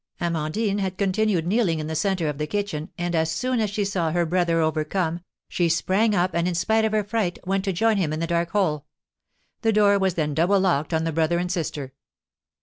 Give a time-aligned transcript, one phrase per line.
[0.19, 3.85] Amandine had continued kneeling in the centre of the kitchen, and, as soon as she
[3.85, 7.71] saw her brother overcome, she sprang up and, in spite of her fright, went to
[7.71, 8.87] join him in the dark hole.
[9.61, 11.93] The door was then double locked on the brother and sister.